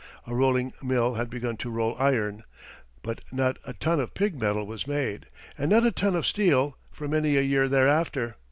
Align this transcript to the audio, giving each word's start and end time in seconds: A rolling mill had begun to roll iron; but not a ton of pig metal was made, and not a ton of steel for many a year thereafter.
A 0.25 0.33
rolling 0.33 0.73
mill 0.81 1.13
had 1.13 1.29
begun 1.29 1.57
to 1.57 1.69
roll 1.69 1.95
iron; 1.99 2.43
but 3.03 3.21
not 3.31 3.57
a 3.65 3.73
ton 3.73 3.99
of 3.99 4.15
pig 4.15 4.33
metal 4.41 4.65
was 4.65 4.87
made, 4.87 5.27
and 5.59 5.69
not 5.69 5.85
a 5.85 5.91
ton 5.91 6.15
of 6.15 6.25
steel 6.25 6.75
for 6.91 7.07
many 7.07 7.37
a 7.37 7.43
year 7.43 7.67
thereafter. 7.69 8.33